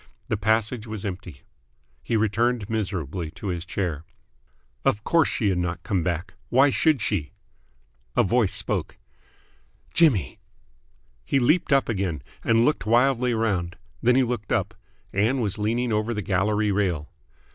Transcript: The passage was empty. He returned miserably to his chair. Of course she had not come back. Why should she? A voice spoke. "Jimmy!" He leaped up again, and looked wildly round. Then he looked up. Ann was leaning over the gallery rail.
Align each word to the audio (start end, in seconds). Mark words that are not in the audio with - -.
The 0.29 0.35
passage 0.35 0.87
was 0.87 1.05
empty. 1.05 1.43
He 2.01 2.17
returned 2.17 2.67
miserably 2.71 3.29
to 3.35 3.49
his 3.49 3.65
chair. 3.67 4.03
Of 4.83 5.03
course 5.03 5.29
she 5.29 5.49
had 5.49 5.59
not 5.59 5.83
come 5.83 6.01
back. 6.01 6.33
Why 6.49 6.71
should 6.71 7.03
she? 7.03 7.33
A 8.15 8.23
voice 8.23 8.51
spoke. 8.55 8.97
"Jimmy!" 9.93 10.39
He 11.23 11.37
leaped 11.37 11.71
up 11.71 11.87
again, 11.87 12.23
and 12.43 12.65
looked 12.65 12.87
wildly 12.87 13.35
round. 13.35 13.75
Then 14.01 14.15
he 14.15 14.23
looked 14.23 14.51
up. 14.51 14.73
Ann 15.13 15.39
was 15.39 15.59
leaning 15.59 15.93
over 15.93 16.15
the 16.15 16.23
gallery 16.23 16.71
rail. 16.71 17.11